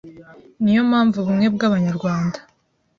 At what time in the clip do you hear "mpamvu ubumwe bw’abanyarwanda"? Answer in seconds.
0.89-2.39